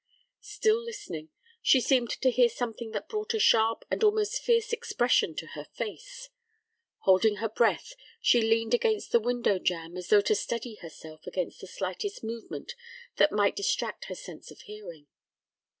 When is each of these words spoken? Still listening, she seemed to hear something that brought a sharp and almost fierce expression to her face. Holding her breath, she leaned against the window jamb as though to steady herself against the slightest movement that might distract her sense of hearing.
Still 0.41 0.83
listening, 0.83 1.29
she 1.61 1.79
seemed 1.79 2.09
to 2.09 2.31
hear 2.31 2.49
something 2.49 2.89
that 2.89 3.07
brought 3.07 3.35
a 3.35 3.39
sharp 3.39 3.85
and 3.91 4.03
almost 4.03 4.41
fierce 4.41 4.73
expression 4.73 5.35
to 5.35 5.45
her 5.49 5.65
face. 5.73 6.29
Holding 7.01 7.35
her 7.35 7.47
breath, 7.49 7.93
she 8.19 8.41
leaned 8.41 8.73
against 8.73 9.11
the 9.11 9.19
window 9.19 9.59
jamb 9.59 9.95
as 9.95 10.07
though 10.07 10.21
to 10.21 10.33
steady 10.33 10.73
herself 10.81 11.27
against 11.27 11.61
the 11.61 11.67
slightest 11.67 12.23
movement 12.23 12.73
that 13.17 13.31
might 13.31 13.55
distract 13.55 14.05
her 14.05 14.15
sense 14.15 14.49
of 14.49 14.61
hearing. 14.61 15.05